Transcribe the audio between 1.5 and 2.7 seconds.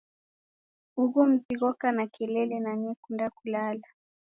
ghoka na kelele